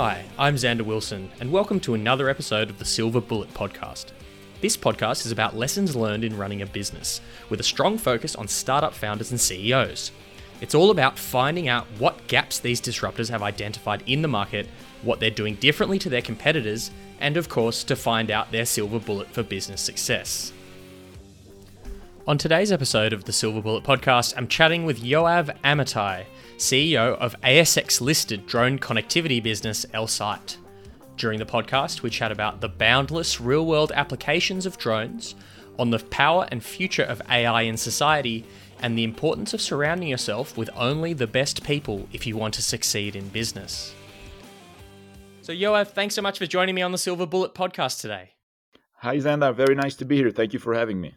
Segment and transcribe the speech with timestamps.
[0.00, 4.12] Hi, I'm Zanda Wilson, and welcome to another episode of the Silver Bullet Podcast.
[4.60, 7.20] This podcast is about lessons learned in running a business,
[7.50, 10.12] with a strong focus on startup founders and CEOs.
[10.60, 14.68] It's all about finding out what gaps these disruptors have identified in the market,
[15.02, 19.00] what they're doing differently to their competitors, and of course, to find out their silver
[19.00, 20.52] bullet for business success.
[22.28, 26.26] On today's episode of the Silver Bullet podcast, I'm chatting with Yoav Amitai,
[26.58, 30.58] CEO of ASX listed drone connectivity business Elsight.
[31.16, 35.36] During the podcast, we chat about the boundless real world applications of drones,
[35.78, 38.44] on the power and future of AI in society,
[38.80, 42.62] and the importance of surrounding yourself with only the best people if you want to
[42.62, 43.94] succeed in business.
[45.40, 48.32] So, Yoav, thanks so much for joining me on the Silver Bullet podcast today.
[48.96, 49.54] Hi, Zanda.
[49.54, 50.30] Very nice to be here.
[50.30, 51.14] Thank you for having me.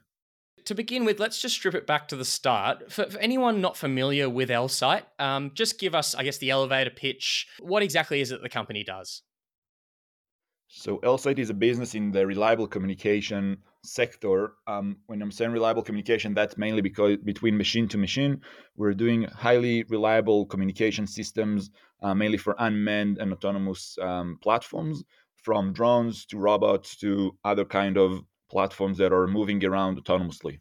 [0.66, 2.92] To begin with, let's just strip it back to the start.
[2.92, 6.92] For, for anyone not familiar with Elsight, um, just give us, I guess, the elevator
[6.92, 7.48] pitch.
[7.60, 9.24] What exactly is it the company does?
[10.68, 14.54] So, Elsight is a business in the reliable communication sector.
[14.68, 18.42] Um, when I'm saying reliable communication, that's mainly because between machine to machine,
[18.78, 25.04] we're doing highly reliable communication systems, uh, mainly for unmanned and autonomous um, platforms,
[25.36, 30.60] from drones to robots to other kind of platforms that are moving around autonomously.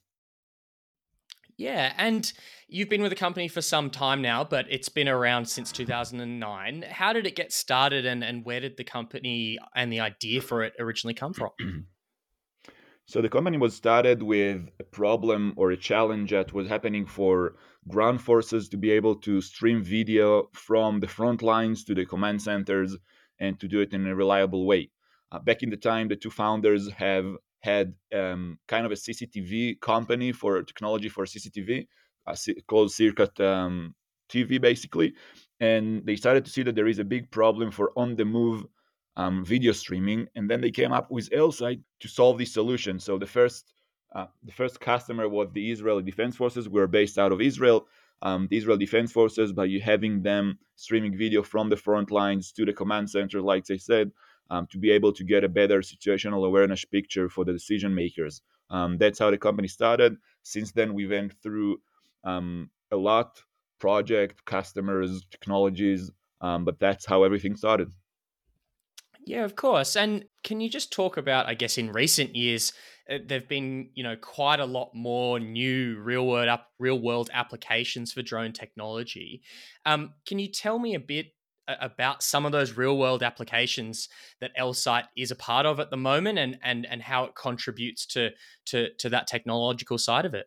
[1.56, 2.32] Yeah, and
[2.68, 6.86] you've been with the company for some time now, but it's been around since 2009.
[6.90, 10.62] How did it get started and, and where did the company and the idea for
[10.62, 11.50] it originally come from?
[13.10, 17.56] So the company was started with a problem or a challenge that was happening for
[17.88, 22.40] ground forces to be able to stream video from the front lines to the command
[22.40, 22.96] centers
[23.40, 24.90] and to do it in a reliable way.
[25.32, 27.24] Uh, back in the time, the two founders have
[27.60, 31.86] had um, kind of a CCTV company for technology for CCTV
[32.26, 33.94] uh, called Circuit um,
[34.30, 35.14] TV, basically.
[35.60, 38.66] And they started to see that there is a big problem for on the move
[39.16, 42.98] um, video streaming, and then they came up with Elsight to solve this solution.
[42.98, 43.72] So the first
[44.14, 46.68] uh, the first customer was the Israeli Defense Forces.
[46.68, 47.86] We are based out of Israel.
[48.22, 52.64] Um, the Israel Defense Forces, by having them streaming video from the front lines to
[52.64, 54.10] the command center, like they said,
[54.50, 58.42] um, to be able to get a better situational awareness picture for the decision makers.
[58.68, 60.16] Um, that's how the company started.
[60.42, 61.80] Since then, we went through
[62.24, 63.42] um, a lot
[63.78, 66.10] project, customers, technologies,
[66.40, 67.90] um, but that's how everything started.
[69.26, 69.96] Yeah, of course.
[69.96, 72.72] And can you just talk about, I guess, in recent years,
[73.08, 77.30] uh, there've been, you know, quite a lot more new real world up, real world
[77.32, 79.42] applications for drone technology.
[79.84, 81.32] Um, can you tell me a bit
[81.68, 84.08] about some of those real world applications
[84.40, 88.06] that Elsight is a part of at the moment, and and and how it contributes
[88.06, 88.30] to
[88.66, 90.46] to to that technological side of it?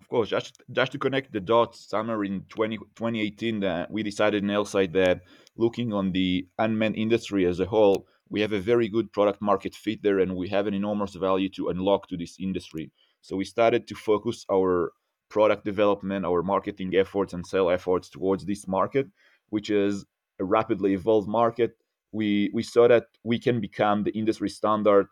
[0.00, 4.02] Of course, just just to connect the dots, somewhere in 20, 2018, that uh, we
[4.02, 5.22] decided in Elsight that
[5.56, 9.74] looking on the unmanned industry as a whole, we have a very good product market
[9.74, 12.90] fit there and we have an enormous value to unlock to this industry.
[13.22, 14.92] So we started to focus our
[15.30, 19.06] product development, our marketing efforts and sale efforts towards this market,
[19.54, 20.04] which is
[20.40, 21.72] a rapidly evolved market.
[22.10, 25.08] We we saw that we can become the industry standard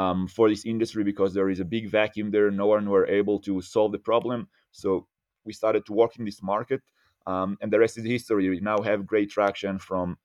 [0.00, 2.50] um, for this industry because there is a big vacuum there.
[2.50, 4.48] No one were able to solve the problem.
[4.82, 5.06] So
[5.44, 6.82] we started to work in this market
[7.26, 8.48] um, and the rest is history.
[8.48, 10.16] We now have great traction from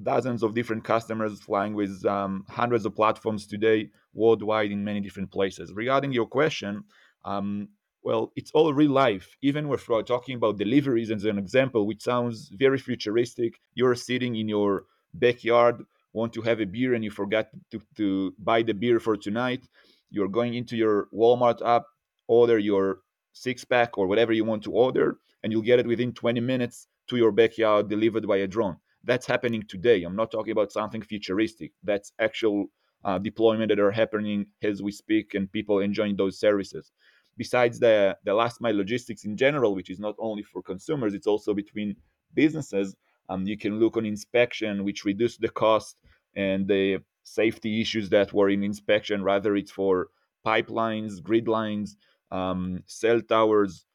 [0.00, 5.30] dozens of different customers flying with um, hundreds of platforms today worldwide in many different
[5.30, 5.72] places.
[5.72, 6.84] Regarding your question,
[7.24, 7.68] um,
[8.08, 9.36] well, it's all real life.
[9.42, 14.34] Even if we're talking about deliveries as an example, which sounds very futuristic, you're sitting
[14.36, 18.72] in your backyard, want to have a beer, and you forgot to, to buy the
[18.72, 19.68] beer for tonight.
[20.10, 21.82] You're going into your Walmart app,
[22.28, 23.00] order your
[23.34, 26.88] six pack or whatever you want to order, and you'll get it within 20 minutes
[27.08, 28.78] to your backyard delivered by a drone.
[29.04, 30.02] That's happening today.
[30.04, 31.72] I'm not talking about something futuristic.
[31.84, 32.70] That's actual
[33.04, 36.90] uh, deployment that are happening as we speak and people enjoying those services.
[37.38, 41.26] Besides the, the last mile logistics in general, which is not only for consumers, it's
[41.26, 41.96] also between
[42.34, 42.96] businesses.
[43.30, 45.96] Um, you can look on inspection, which reduce the cost
[46.34, 50.08] and the safety issues that were in inspection, rather it's for
[50.46, 51.96] pipelines, grid lines,
[52.30, 53.86] um, cell towers,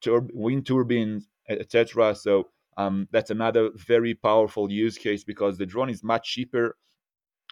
[0.00, 2.14] tur- wind turbines, etc.
[2.14, 6.76] So um, that's another very powerful use case because the drone is much cheaper.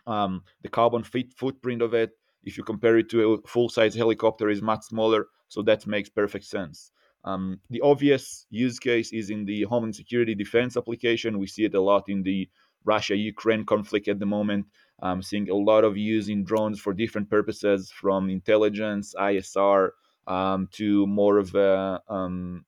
[0.06, 2.12] Um, the carbon footprint of it,
[2.46, 5.26] if you compare it to a full-size helicopter, is much smaller.
[5.48, 6.92] So that makes perfect sense.
[7.24, 11.38] Um, the obvious use case is in the homeland security defense application.
[11.38, 12.48] We see it a lot in the
[12.84, 14.66] Russia-Ukraine conflict at the moment.
[15.02, 19.90] I'm seeing a lot of using drones for different purposes, from intelligence, ISR,
[20.28, 22.64] um, to more of a um,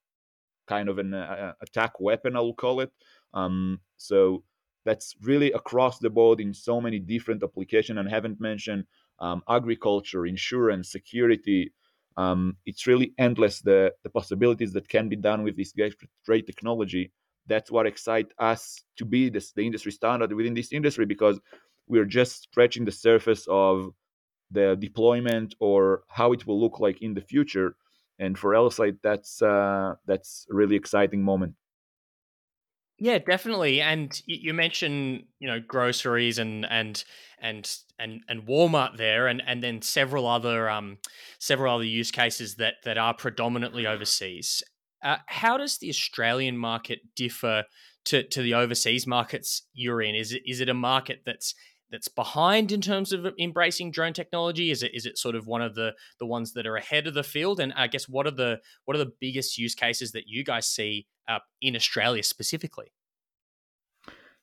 [0.66, 2.92] kind of an uh, attack weapon, I will call it.
[3.32, 4.42] Um, so
[4.84, 7.98] that's really across the board in so many different applications.
[7.98, 8.84] And I haven't mentioned
[9.20, 11.72] um, agriculture, insurance, security.
[12.16, 15.72] Um, it's really endless the, the possibilities that can be done with this
[16.26, 17.12] great, technology.
[17.46, 21.40] That's what excites us to be this, the industry standard within this industry because
[21.86, 23.92] we're just scratching the surface of
[24.50, 27.76] the deployment or how it will look like in the future.
[28.18, 31.54] And for Elsight, that's uh, that's a really exciting moment.
[32.98, 33.80] Yeah, definitely.
[33.80, 37.02] And you mentioned, you know, groceries and and
[37.40, 40.98] and and and Walmart there, and and then several other um
[41.38, 44.62] several other use cases that that are predominantly overseas.
[45.02, 47.64] Uh, how does the Australian market differ
[48.06, 50.16] to to the overseas markets you're in?
[50.16, 51.54] Is it is it a market that's
[51.90, 54.70] that's behind in terms of embracing drone technology?
[54.70, 57.14] Is it is it sort of one of the the ones that are ahead of
[57.14, 57.60] the field?
[57.60, 60.66] And I guess what are the what are the biggest use cases that you guys
[60.66, 62.92] see uh, in Australia specifically?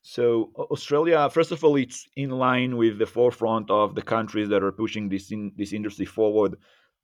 [0.02, 4.62] So Australia, first of all, it's in line with the forefront of the countries that
[4.62, 6.56] are pushing this in, this industry forward.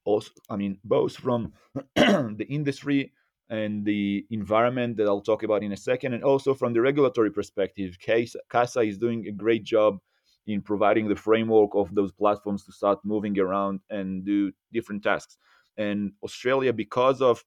[0.05, 1.53] Also, I mean, both from
[1.97, 3.13] the industry
[3.51, 7.31] and the environment that I'll talk about in a second, and also from the regulatory
[7.31, 7.99] perspective.
[8.49, 9.99] CASA is doing a great job
[10.47, 15.37] in providing the framework of those platforms to start moving around and do different tasks.
[15.77, 17.45] And Australia, because of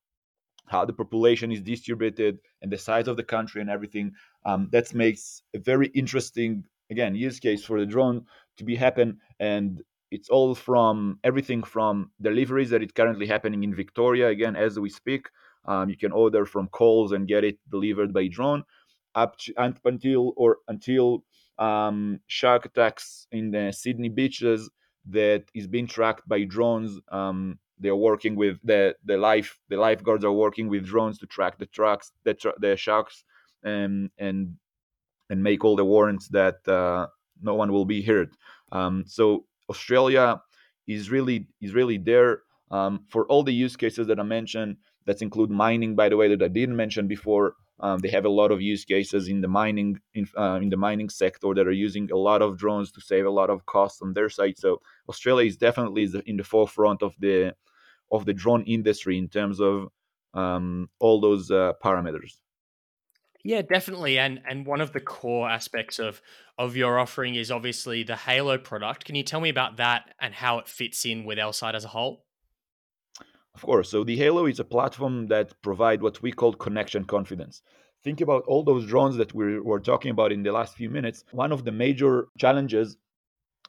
[0.68, 4.12] how the population is distributed and the size of the country and everything,
[4.45, 8.25] um, that makes a very interesting, again, use case for the drone
[8.57, 9.19] to be happen.
[9.39, 14.80] And it's all from everything from deliveries that is currently happening in Victoria, again, as
[14.80, 15.27] we speak.
[15.65, 18.63] Um, you can order from Coles and get it delivered by drone
[19.15, 19.53] up to,
[19.86, 21.24] until or until
[21.57, 24.69] um, shark attacks in the Sydney beaches
[25.10, 27.00] that is being tracked by drones.
[27.12, 31.57] Um, they're working with the the life the lifeguards are working with drones to track
[31.57, 33.24] the trucks the the sharks
[33.63, 34.56] and um, and
[35.30, 37.07] and make all the warrants that uh,
[37.42, 38.30] no one will be hurt.
[38.72, 40.42] Um, so Australia
[40.88, 44.78] is really is really there um, for all the use cases that I mentioned.
[45.06, 47.56] That include mining, by the way, that I didn't mention before.
[47.80, 50.77] Um, they have a lot of use cases in the mining in, uh, in the
[50.77, 54.01] mining sector that are using a lot of drones to save a lot of costs
[54.01, 54.57] on their side.
[54.57, 57.54] So Australia is definitely in the forefront of the
[58.12, 59.89] of the drone industry in terms of
[60.33, 62.38] um, all those uh, parameters.
[63.44, 64.18] Yeah, definitely.
[64.18, 66.22] And and one of the core aspects of
[66.57, 69.06] of your offering is obviously the Halo product.
[69.06, 71.89] Can you tell me about that and how it fits in with Elsight as a
[71.89, 72.25] whole?
[73.56, 73.90] Of course.
[73.90, 77.62] So the Halo is a platform that provide what we call connection confidence.
[78.04, 81.24] Think about all those drones that we were talking about in the last few minutes.
[81.31, 82.98] One of the major challenges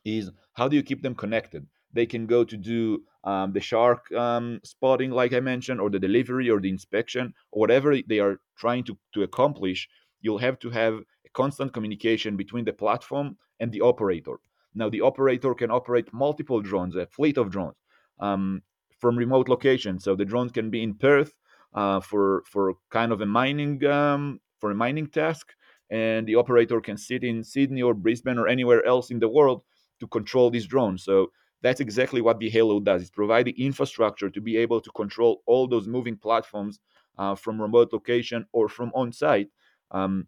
[0.04, 1.66] is how do you keep them connected?
[1.92, 6.00] They can go to do um, the shark um, spotting, like I mentioned, or the
[6.00, 9.88] delivery or the inspection, or whatever they are trying to, to accomplish.
[10.20, 14.40] You'll have to have a constant communication between the platform and the operator.
[14.74, 17.76] Now, the operator can operate multiple drones, a fleet of drones.
[18.18, 18.62] Um,
[18.98, 20.04] from remote locations.
[20.04, 21.32] So the drone can be in Perth
[21.74, 25.52] uh, for for kind of a mining um, for a mining task,
[25.90, 29.62] and the operator can sit in Sydney or Brisbane or anywhere else in the world
[30.00, 30.98] to control this drone.
[30.98, 31.30] So
[31.62, 33.02] that's exactly what the Halo does.
[33.02, 36.80] It provides the infrastructure to be able to control all those moving platforms
[37.18, 39.48] uh, from remote location or from on site.
[39.90, 40.26] Um,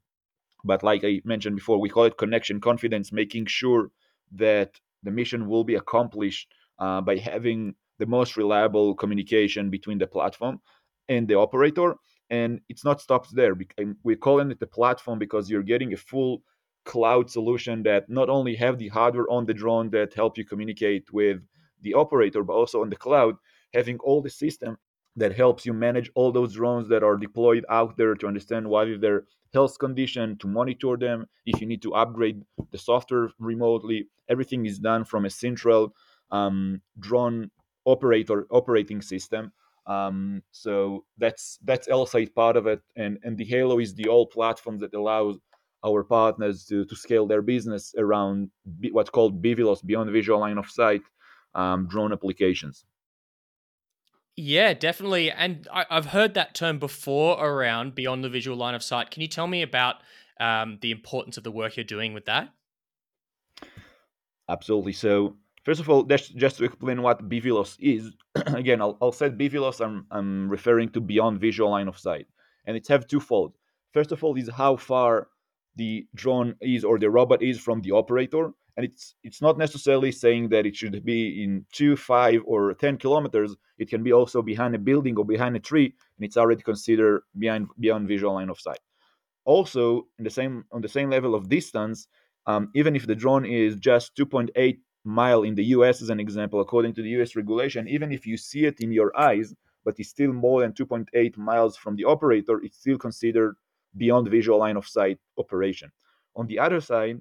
[0.65, 3.91] but like I mentioned before, we call it connection confidence, making sure
[4.33, 10.07] that the mission will be accomplished uh, by having the most reliable communication between the
[10.07, 10.61] platform
[11.09, 11.95] and the operator.
[12.31, 13.57] And it's not stopped there.
[14.03, 16.43] We're calling it the platform because you're getting a full
[16.85, 21.13] cloud solution that not only have the hardware on the drone that help you communicate
[21.13, 21.39] with
[21.83, 23.37] the operator, but also on the cloud,
[23.75, 24.77] having all the system
[25.17, 28.89] that helps you manage all those drones that are deployed out there to understand what
[28.89, 31.27] is their health condition, to monitor them.
[31.45, 35.95] If you need to upgrade the software remotely, everything is done from a central
[36.31, 37.51] um, drone
[37.89, 39.53] operator operating system.
[39.87, 44.27] Um, so that's that's Elsight part of it, and and the Halo is the all
[44.27, 45.39] platform that allows
[45.85, 48.51] our partners to to scale their business around
[48.93, 51.03] what's called BVLOS, beyond visual line of sight,
[51.55, 52.85] um, drone applications.
[54.37, 55.33] Yeah, definitely.
[55.33, 59.11] And I, have heard that term before around beyond the visual line of sight.
[59.11, 59.97] Can you tell me about
[60.39, 62.51] um, the importance of the work you're doing with that?
[64.49, 64.93] Absolutely.
[64.93, 65.37] So
[65.69, 68.15] First of all, just to explain what BVLOS is,
[68.47, 72.27] again, I'll, I'll say BVLOS, I'm, I'm referring to beyond visual line of sight.
[72.65, 73.53] And it's have twofold.
[73.93, 75.29] First of all, is how far
[75.77, 78.53] the drone is or the robot is from the operator.
[78.79, 82.97] And it's it's not necessarily saying that it should be in two, five, or ten
[82.97, 83.55] kilometers.
[83.77, 87.21] It can be also behind a building or behind a tree, and it's already considered
[87.39, 88.81] beyond beyond visual line of sight.
[89.45, 92.09] also in the same on the same level of distance,
[92.47, 96.61] um, even if the drone is just 2.8 mile in the US as an example,
[96.61, 100.11] according to the US regulation, even if you see it in your eyes, but it's
[100.11, 103.57] still more than 2.8 miles from the operator, it's still considered
[103.97, 105.91] beyond visual line of sight operation.
[106.37, 107.21] On the other side,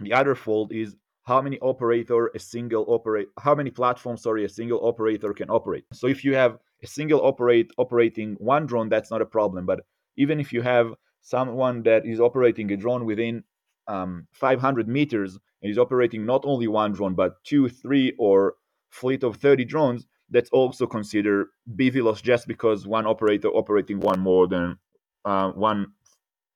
[0.00, 4.48] the other fold is how many operator a single operate how many platforms sorry a
[4.48, 9.10] single operator can operate so if you have a single operate operating one drone that's
[9.10, 9.80] not a problem but
[10.16, 13.44] even if you have someone that is operating a drone within
[13.86, 18.54] um, 500 meters and is operating not only one drone but two three or
[18.90, 24.46] fleet of 30 drones that's also considered BVLOS just because one operator operating one more
[24.46, 24.78] than
[25.24, 25.86] uh, one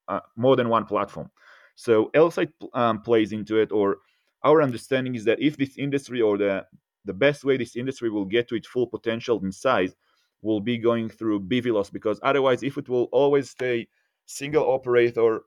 [0.08, 1.30] uh, more than one platform.
[1.76, 3.98] So Elsight um, plays into it or
[4.44, 6.64] our understanding is that if this industry or the
[7.04, 9.94] the best way this industry will get to its full potential in size
[10.42, 13.88] will be going through BVLOS because otherwise if it will always stay
[14.26, 15.40] single operator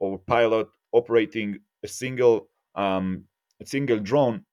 [0.00, 3.24] or pilot operating a single um,
[3.60, 4.44] a single drone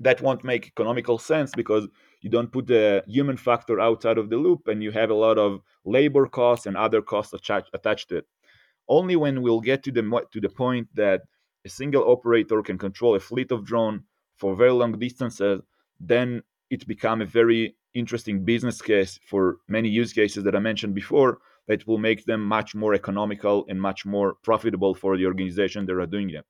[0.00, 1.88] that won't make economical sense because
[2.20, 5.38] you don't put the human factor outside of the loop and you have a lot
[5.38, 8.26] of labor costs and other costs attached to it
[8.88, 11.22] only when we'll get to the to the point that
[11.64, 14.04] a single operator can control a fleet of drone
[14.36, 15.60] for very long distances,
[15.98, 20.94] then it become a very interesting business case for many use cases that I mentioned
[20.94, 25.86] before that will make them much more economical and much more profitable for the organization
[25.86, 26.44] that are doing them.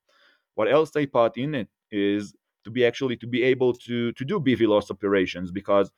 [0.56, 2.34] What else they put in it is
[2.64, 5.90] to be actually to be able to to do BVLOS operations because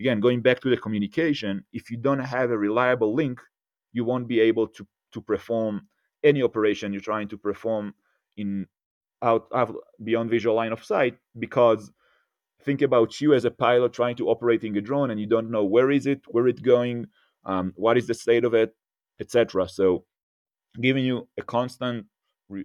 [0.00, 3.38] again going back to the communication if you don't have a reliable link
[3.92, 5.82] you won't be able to to perform
[6.24, 7.92] any operation you're trying to perform
[8.38, 8.66] in
[9.22, 11.92] out, out beyond visual line of sight because
[12.62, 15.64] think about you as a pilot trying to operating a drone and you don't know
[15.64, 17.06] where is it where it going
[17.44, 18.74] um, what is the state of it
[19.20, 20.04] etc so
[20.80, 22.06] giving you a constant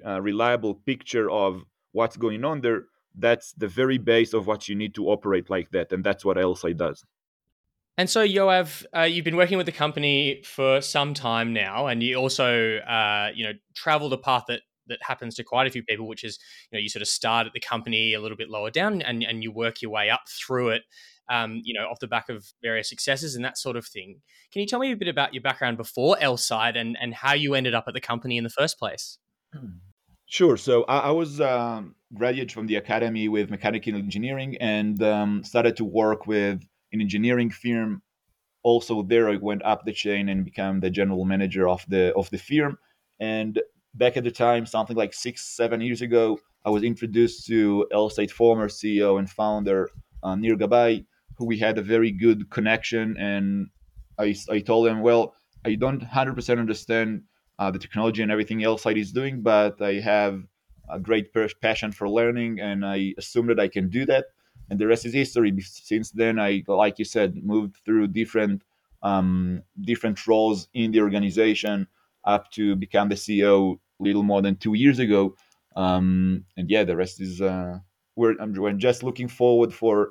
[0.05, 2.83] uh, reliable picture of what's going on there
[3.15, 6.37] that's the very base of what you need to operate like that and that's what
[6.37, 7.03] Elsight does
[7.99, 12.01] and so, Yoav, uh, you've been working with the company for some time now, and
[12.01, 15.83] you also, uh, you know, traveled a path that that happens to quite a few
[15.83, 16.39] people, which is,
[16.71, 19.21] you know, you sort of start at the company a little bit lower down, and
[19.23, 20.83] and you work your way up through it,
[21.29, 24.21] um, you know, off the back of various successes and that sort of thing.
[24.53, 27.53] Can you tell me a bit about your background before Elsight and and how you
[27.53, 29.17] ended up at the company in the first place?
[30.25, 30.57] Sure.
[30.57, 31.95] So I, I was um,
[32.49, 38.01] from the academy with mechanical engineering and um, started to work with an engineering firm.
[38.61, 42.29] Also, there I went up the chain and became the general manager of the of
[42.29, 42.77] the firm.
[43.19, 43.59] And
[43.93, 48.31] back at the time, something like six, seven years ago, I was introduced to Elsight
[48.31, 49.89] former CEO and founder
[50.23, 51.05] uh, Nir Gabay,
[51.37, 53.15] who we had a very good connection.
[53.17, 53.67] And
[54.19, 55.33] I, I told him, well,
[55.65, 57.23] I don't 100% understand
[57.59, 60.41] uh, the technology and everything Elsight is doing, but I have
[60.89, 64.25] a great passion for learning, and I assume that I can do that
[64.69, 65.53] and the rest is history.
[65.61, 68.63] Since then, I, like you said, moved through different
[69.01, 71.87] um, different roles in the organization
[72.25, 75.35] up to become the CEO a little more than two years ago.
[75.77, 77.79] Um, and yeah, the rest is uh,
[78.17, 80.09] we're, we're just looking forward for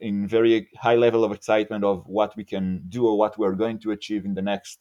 [0.00, 3.78] in very high level of excitement of what we can do or what we're going
[3.78, 4.80] to achieve in the next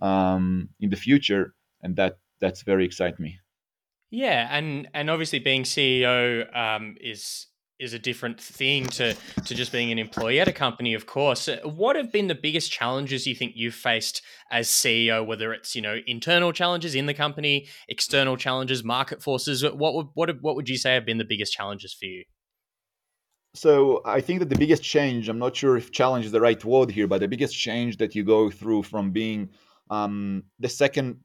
[0.00, 3.38] um, in the future, and that that's very excites me.
[4.10, 7.46] Yeah, and and obviously being CEO um, is
[7.82, 11.48] is a different thing to to just being an employee at a company of course.
[11.64, 15.82] What have been the biggest challenges you think you've faced as ceo whether it's you
[15.82, 19.64] know internal challenges in the company external challenges market forces?
[19.64, 22.24] What would what, what would you say have been the biggest challenges for you?
[23.54, 26.62] So i think that the biggest change i'm not sure if challenge is the right
[26.64, 29.50] word here but the biggest change that you go through from being
[29.92, 31.18] um, the second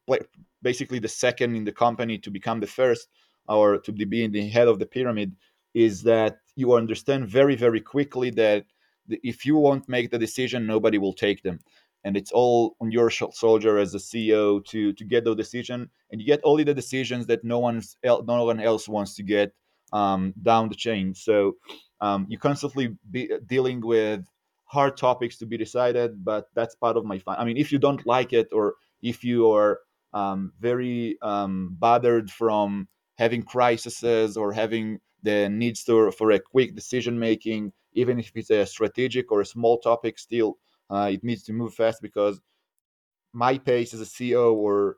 [0.61, 3.07] basically the second in the company to become the first
[3.47, 5.31] or to be in the head of the pyramid
[5.73, 8.65] is that you understand very very quickly that
[9.09, 11.59] if you won't make the decision nobody will take them.
[12.03, 15.89] And it's all on your soldier as a ceo to to get the decision.
[16.09, 19.53] And you get only the decisions that no one's no one else wants to get
[19.93, 21.13] um, down the chain.
[21.15, 21.55] So
[21.99, 24.21] um, you constantly be dealing with
[24.67, 27.79] hard topics to be decided but that's part of my fun i mean if you
[27.79, 29.79] don't like it or if you are
[30.13, 36.75] um, very um, bothered from having crises or having the needs to, for a quick
[36.75, 40.57] decision making, even if it's a strategic or a small topic, still
[40.89, 42.39] uh, it needs to move fast because
[43.33, 44.97] my pace as a CEO or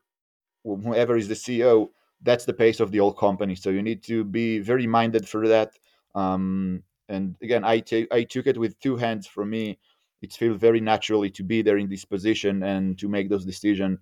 [0.63, 1.89] whoever is the CEO,
[2.21, 3.55] that's the pace of the old company.
[3.55, 5.71] So you need to be very minded for that.
[6.15, 9.27] Um, and again, I, took it with two hands.
[9.27, 9.79] For me,
[10.21, 13.99] it feels very naturally to be there in this position and to make those decisions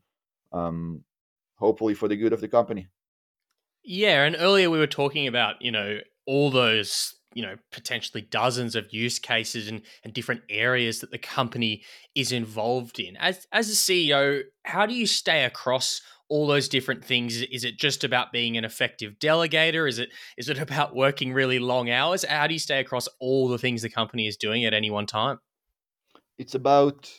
[0.51, 1.03] um,
[1.55, 2.87] hopefully for the good of the company.
[3.83, 8.75] Yeah, and earlier we were talking about, you know, all those, you know, potentially dozens
[8.75, 11.83] of use cases and, and different areas that the company
[12.13, 13.15] is involved in.
[13.17, 17.41] As as a CEO, how do you stay across all those different things?
[17.41, 19.87] Is it just about being an effective delegator?
[19.87, 22.23] Is it is it about working really long hours?
[22.23, 25.05] How do you stay across all the things the company is doing at any one
[25.05, 25.39] time?
[26.37, 27.09] It's about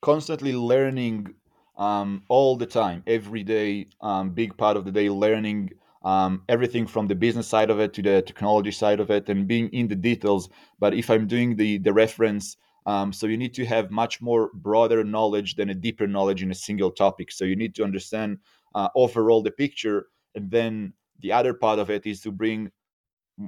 [0.00, 1.34] constantly learning
[1.78, 5.70] um, all the time, every day, um, big part of the day, learning
[6.04, 9.46] um, everything from the business side of it to the technology side of it, and
[9.46, 10.50] being in the details.
[10.78, 14.50] But if I'm doing the the reference, um, so you need to have much more
[14.54, 17.30] broader knowledge than a deeper knowledge in a single topic.
[17.30, 18.38] So you need to understand
[18.74, 22.70] uh, overall the picture, and then the other part of it is to bring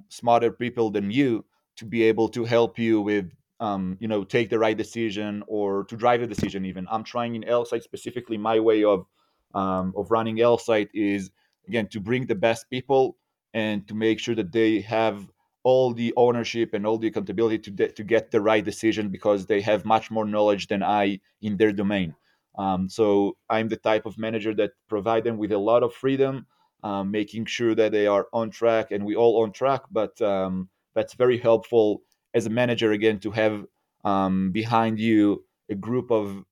[0.08, 1.44] smarter people than you
[1.76, 5.84] to be able to help you with um, you know take the right decision or
[5.84, 9.06] to drive the decision even i'm trying in Elsight specifically my way of
[9.54, 11.30] um, of running Elsight is
[11.68, 13.16] again to bring the best people
[13.52, 15.28] and to make sure that they have
[15.64, 19.46] all the ownership and all the accountability to, de- to get the right decision because
[19.46, 22.14] they have much more knowledge than i in their domain.
[22.56, 26.46] Um, so i'm the type of manager that provide them with a lot of freedom
[26.84, 30.68] um, making sure that they are on track and we all on track but um,
[30.94, 32.02] that's very helpful
[32.34, 33.64] as a manager again to have
[34.04, 36.44] um, behind you a group of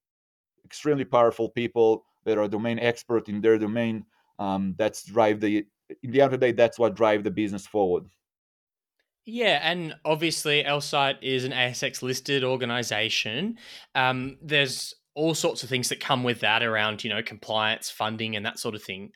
[0.64, 4.04] extremely powerful people that are domain expert in their domain.
[4.38, 5.66] Um, that's drive the
[6.02, 8.06] in the end of the day that's what drive the business forward
[9.24, 13.58] yeah, and obviously, Elsight is an ASX listed organization.
[13.94, 18.34] Um, there's all sorts of things that come with that around, you know, compliance, funding,
[18.34, 19.12] and that sort of thing.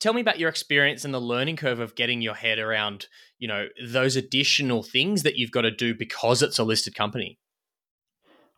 [0.00, 3.06] Tell me about your experience and the learning curve of getting your head around
[3.38, 7.38] you know those additional things that you've got to do because it's a listed company.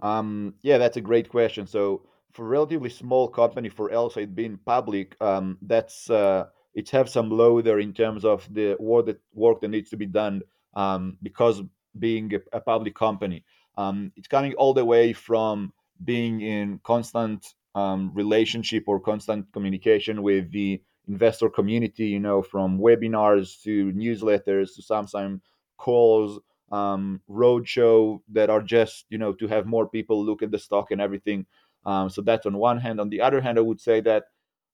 [0.01, 1.67] Um, yeah that's a great question.
[1.67, 2.03] So
[2.33, 7.31] for a relatively small company for Elsight being public um, that's uh, it have some
[7.31, 10.43] load there in terms of the work that work that needs to be done
[10.75, 11.63] um, because
[11.99, 13.45] being a, a public company
[13.79, 15.73] um, it's coming all the way from
[16.05, 22.79] being in constant um, relationship or constant communication with the investor community, you know, from
[22.79, 25.41] webinars to newsletters to sometimes
[25.77, 26.41] calls,
[26.73, 30.91] um, roadshow that are just, you know, to have more people look at the stock
[30.91, 31.47] and everything.
[31.87, 33.01] Um, so that's on one hand.
[33.01, 34.25] On the other hand, I would say that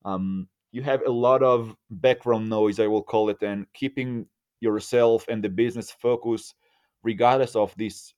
[0.05, 4.27] um, you have a lot of background noise, I will call it, and keeping
[4.65, 6.55] yourself and the business focus,
[7.03, 8.15] regardless of this,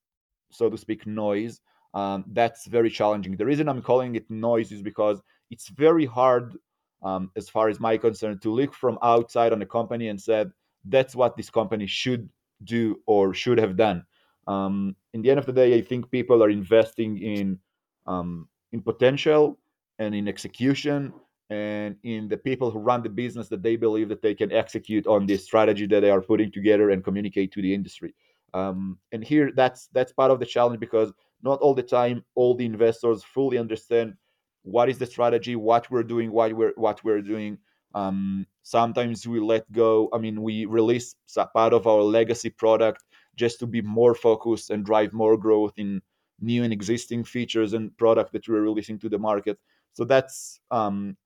[0.50, 1.60] so to speak, noise.
[1.94, 3.36] Um, that's very challenging.
[3.36, 6.56] The reason I'm calling it noise is because it's very hard
[7.02, 10.50] um, as far as my concern, to look from outside on a company and said
[10.84, 12.28] that's what this company should
[12.64, 14.04] do or should have done.
[14.46, 17.58] Um, in the end of the day, I think people are investing in
[18.06, 19.58] um, in potential
[19.98, 21.12] and in execution
[21.50, 25.06] and in the people who run the business that they believe that they can execute
[25.06, 28.14] on this strategy that they are putting together and communicate to the industry.
[28.54, 32.54] Um, and here, that's that's part of the challenge because not all the time all
[32.54, 34.14] the investors fully understand
[34.62, 37.58] what is the strategy, what we're doing, what we're what we're doing.
[37.94, 40.08] Um, sometimes we let go.
[40.12, 41.14] I mean, we release
[41.54, 43.04] part of our legacy product
[43.36, 46.02] just to be more focused and drive more growth in
[46.40, 49.58] new and existing features and product that we're releasing to the market.
[49.92, 51.16] So that's um,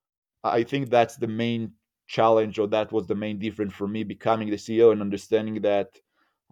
[0.42, 1.72] I think that's the main
[2.06, 5.98] challenge, or that was the main difference for me becoming the CEO and understanding that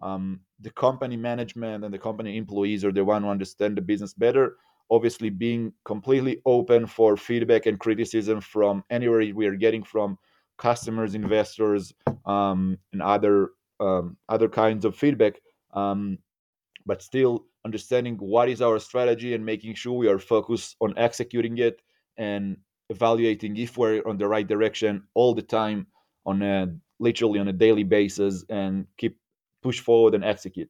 [0.01, 4.13] um, the company management and the company employees are the one who understand the business
[4.13, 4.55] better
[4.91, 10.17] obviously being completely open for feedback and criticism from anywhere we are getting from
[10.57, 11.93] customers, investors,
[12.25, 15.39] um, and other um, other kinds of feedback.
[15.73, 16.17] Um,
[16.85, 21.57] but still understanding what is our strategy and making sure we are focused on executing
[21.59, 21.81] it
[22.17, 22.57] and
[22.89, 25.87] evaluating if we're on the right direction all the time
[26.25, 26.67] on a
[26.99, 29.17] literally on a daily basis and keep
[29.63, 30.69] push forward and execute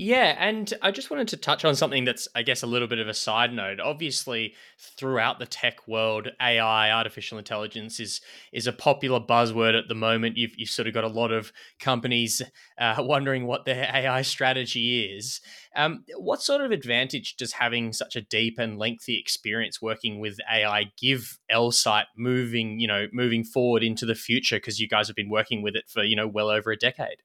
[0.00, 3.00] yeah, and I just wanted to touch on something that's, I guess, a little bit
[3.00, 3.80] of a side note.
[3.80, 4.54] Obviously,
[4.96, 8.20] throughout the tech world, AI, artificial intelligence, is
[8.52, 10.36] is a popular buzzword at the moment.
[10.36, 12.40] You've you've sort of got a lot of companies
[12.78, 15.40] uh, wondering what their AI strategy is.
[15.74, 20.38] Um, what sort of advantage does having such a deep and lengthy experience working with
[20.48, 24.58] AI give Elsight moving, you know, moving forward into the future?
[24.58, 27.16] Because you guys have been working with it for you know well over a decade.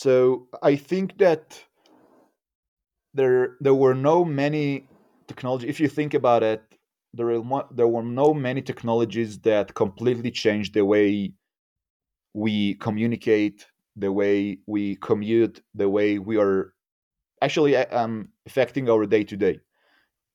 [0.00, 1.64] So I think that
[3.12, 4.88] there there were no many
[5.28, 5.68] technology.
[5.68, 6.62] If you think about it,
[7.12, 11.32] there were there were no many technologies that completely changed the way
[12.34, 16.74] we communicate, the way we commute, the way we are
[17.42, 19.60] actually um, affecting our day to day.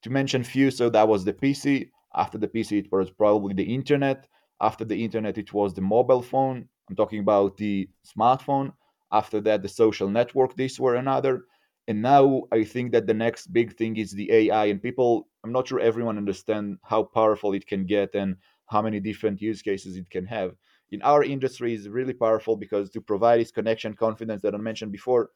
[0.04, 1.92] To mention few, so that was the PC.
[2.16, 4.28] After the PC, it was probably the internet.
[4.62, 6.70] After the internet, it was the mobile phone.
[6.90, 8.74] I'm talking about the smartphone.
[9.12, 11.46] After that, the social network, this were another.
[11.88, 14.66] And now I think that the next big thing is the AI.
[14.66, 18.36] And people, I'm not sure everyone understand how powerful it can get and
[18.68, 20.56] how many different use cases it can have.
[20.92, 24.92] In our industry, is really powerful because to provide this connection confidence that I mentioned
[24.92, 25.30] before,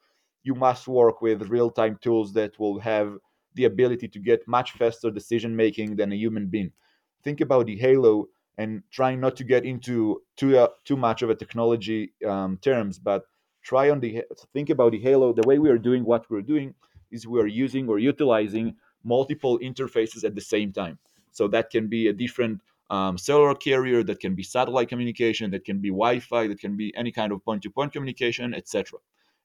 [0.44, 3.18] you must work with real-time tools that will have
[3.56, 6.72] the ability to get much faster decision making than a human being.
[7.24, 11.30] Think about the Halo and trying not to get into too uh, too much of
[11.30, 13.24] a technology um, terms, but
[13.64, 14.24] try on the
[14.54, 15.34] think about the Halo.
[15.34, 16.74] The way we are doing what we're doing
[17.12, 20.98] is we are using or utilizing multiple interfaces at the same time.
[21.32, 25.66] So that can be a different um, cellular carrier, that can be satellite communication, that
[25.66, 29.00] can be Wi-Fi, that can be any kind of point-to-point communication, etc.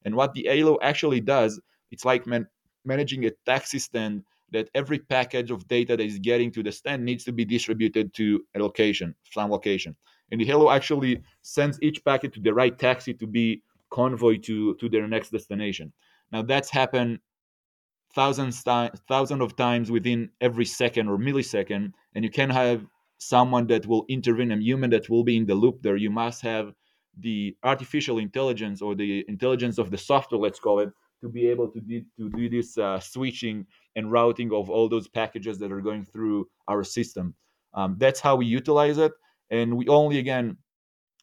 [0.05, 1.59] And what the Halo actually does,
[1.91, 2.47] it's like man-
[2.85, 7.05] managing a taxi stand that every package of data that is getting to the stand
[7.05, 9.95] needs to be distributed to a location, some location.
[10.31, 14.75] And the Halo actually sends each packet to the right taxi to be convoy to,
[14.75, 15.93] to their next destination.
[16.31, 17.19] Now that's happened
[18.13, 22.85] thousands thousands of times within every second or millisecond, and you can have
[23.17, 25.97] someone that will intervene, a human that will be in the loop there.
[25.97, 26.73] You must have
[27.17, 30.89] the artificial intelligence or the intelligence of the software, let's call it,
[31.21, 35.07] to be able to do, to do this uh, switching and routing of all those
[35.07, 37.35] packages that are going through our system.
[37.73, 39.11] Um, that's how we utilize it.
[39.49, 40.57] And we only, again,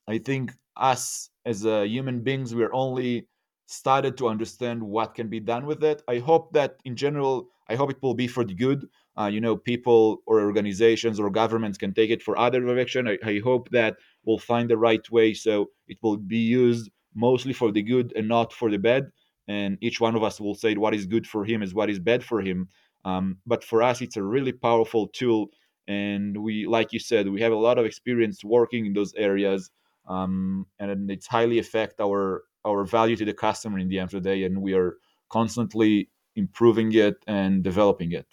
[0.06, 3.28] I think us as uh, human beings, we're only
[3.66, 6.02] started to understand what can be done with it.
[6.08, 8.86] I hope that in general, I hope it will be for the good.
[9.18, 13.08] Uh, you know, people or organizations or governments can take it for other direction.
[13.08, 17.54] I, I hope that we'll find the right way so it will be used mostly
[17.54, 19.10] for the good and not for the bad
[19.48, 21.98] and each one of us will say what is good for him is what is
[21.98, 22.68] bad for him.
[23.04, 25.50] Um, but for us, it's a really powerful tool,
[25.86, 29.70] and we, like you said, we have a lot of experience working in those areas,
[30.08, 34.22] um, and it's highly affect our our value to the customer in the end of
[34.22, 34.96] the day, and we are
[35.30, 38.26] constantly improving it and developing it.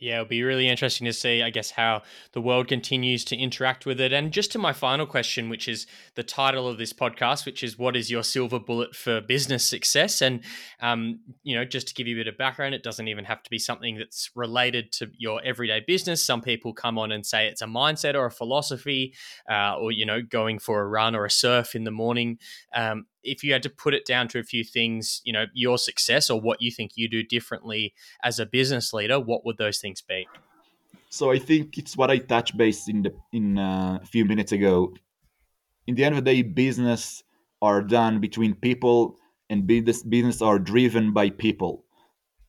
[0.00, 3.84] Yeah, it'll be really interesting to see, I guess, how the world continues to interact
[3.84, 4.12] with it.
[4.12, 7.76] And just to my final question, which is the title of this podcast, which is
[7.76, 10.44] "What is your silver bullet for business success?" And
[10.80, 13.42] um, you know, just to give you a bit of background, it doesn't even have
[13.42, 16.24] to be something that's related to your everyday business.
[16.24, 19.14] Some people come on and say it's a mindset or a philosophy,
[19.50, 22.38] uh, or you know, going for a run or a surf in the morning.
[22.72, 25.78] Um, if you had to put it down to a few things, you know, your
[25.78, 29.78] success or what you think you do differently as a business leader, what would those
[29.78, 30.26] things be?
[31.10, 34.52] So I think it's what I touched base in the in uh, a few minutes
[34.52, 34.94] ago.
[35.86, 37.22] In the end of the day, business
[37.62, 39.16] are done between people,
[39.48, 41.84] and business business are driven by people.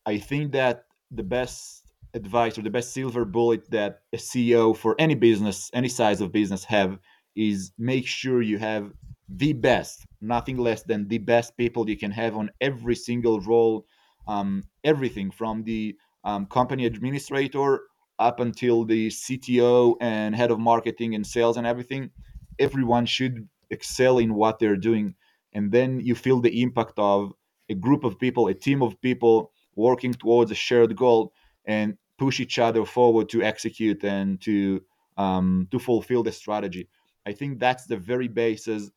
[0.05, 4.95] I think that the best advice or the best silver bullet that a CEO for
[4.99, 6.99] any business, any size of business, have
[7.35, 8.91] is make sure you have
[9.29, 13.85] the best, nothing less than the best people you can have on every single role.
[14.27, 17.81] Um, everything from the um, company administrator
[18.19, 22.11] up until the CTO and head of marketing and sales and everything.
[22.59, 25.15] Everyone should excel in what they're doing.
[25.53, 27.33] And then you feel the impact of
[27.69, 31.33] a group of people, a team of people working towards a shared goal
[31.65, 34.81] and push each other forward to execute and to
[35.17, 36.87] um, to fulfill the strategy.
[37.25, 38.89] I think that's the very basis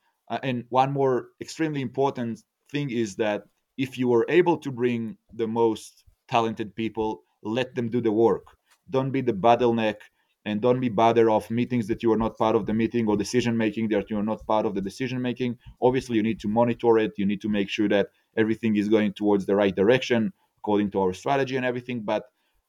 [0.43, 3.45] and one more extremely important thing is that
[3.77, 8.45] if you are able to bring the most talented people, let them do the work.
[8.91, 9.97] Don't be the bottleneck
[10.45, 13.17] and don't be bother of meetings that you are not part of the meeting or
[13.17, 15.57] decision making that you are not part of the decision making.
[15.81, 17.13] Obviously, you need to monitor it.
[17.17, 21.01] You need to make sure that everything is going towards the right direction according to
[21.01, 22.03] our strategy and everything.
[22.03, 22.25] But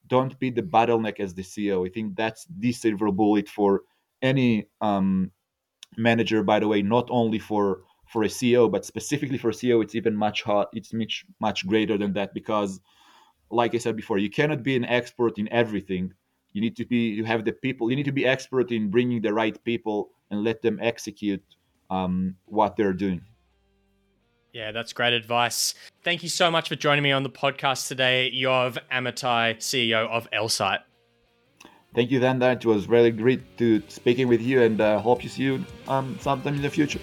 [0.06, 1.86] don't be the bottleneck as the CEO.
[1.86, 3.82] I think that's the silver bullet for
[4.22, 5.30] any um,
[5.96, 9.94] manager by the way not only for for a ceo but specifically for ceo it's
[9.94, 12.80] even much hot it's much much greater than that because
[13.50, 16.12] like i said before you cannot be an expert in everything
[16.52, 19.20] you need to be you have the people you need to be expert in bringing
[19.20, 21.42] the right people and let them execute
[21.90, 23.20] um, what they're doing
[24.54, 25.74] yeah, that's great advice.
[26.04, 30.30] Thank you so much for joining me on the podcast today, Yoav Amitai, CEO of
[30.30, 30.78] Elsight.
[31.94, 32.42] Thank you, Dan.
[32.42, 36.18] It was really great to speaking with you, and uh, hope you see you um,
[36.20, 36.98] sometime in the future.